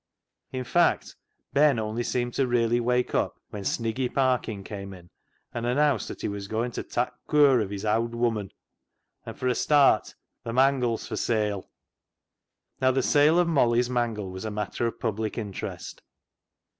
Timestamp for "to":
2.33-2.47, 6.71-6.81